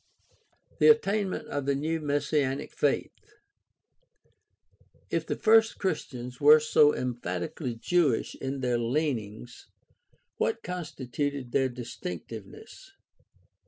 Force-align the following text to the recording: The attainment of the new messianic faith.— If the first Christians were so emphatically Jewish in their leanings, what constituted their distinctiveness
The 0.79 0.87
attainment 0.87 1.47
of 1.49 1.67
the 1.67 1.75
new 1.75 1.99
messianic 2.01 2.73
faith.— 2.73 3.13
If 5.11 5.27
the 5.27 5.35
first 5.35 5.77
Christians 5.77 6.41
were 6.41 6.59
so 6.59 6.95
emphatically 6.95 7.75
Jewish 7.75 8.33
in 8.33 8.61
their 8.61 8.79
leanings, 8.79 9.67
what 10.37 10.63
constituted 10.63 11.51
their 11.51 11.69
distinctiveness 11.69 12.89